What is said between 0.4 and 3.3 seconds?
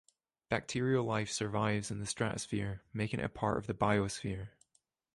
Bacterial life survives in the stratosphere, making it a